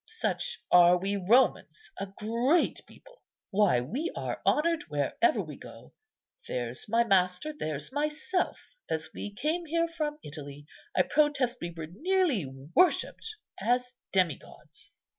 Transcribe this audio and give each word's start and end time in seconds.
Such 0.07 0.63
are 0.71 0.97
we 0.97 1.15
Romans, 1.15 1.91
a 1.99 2.07
great 2.07 2.81
people. 2.87 3.21
Why, 3.51 3.81
we 3.81 4.09
are 4.15 4.41
honoured 4.47 4.85
wherever 4.87 5.43
we 5.43 5.55
go. 5.55 5.93
There's 6.47 6.89
my 6.89 7.03
master, 7.03 7.53
there's 7.53 7.91
myself; 7.91 8.57
as 8.89 9.13
we 9.13 9.31
came 9.31 9.67
here 9.67 9.87
from 9.87 10.17
Italy, 10.23 10.65
I 10.97 11.03
protest 11.03 11.59
we 11.61 11.69
were 11.69 11.85
nearly 11.85 12.47
worshipped 12.73 13.35
as 13.61 13.93
demi 14.11 14.37
gods." 14.37 14.89